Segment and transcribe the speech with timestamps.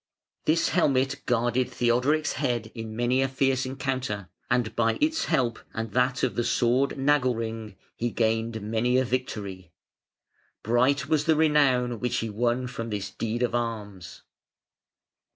[0.45, 5.91] This helmet guarded Theodoric's head in many a fierce encounter, and by its help and
[5.91, 9.73] that of the sword Nagelring he gained many a victory.
[10.63, 14.23] Bright was the renown which he won from this deed of arms.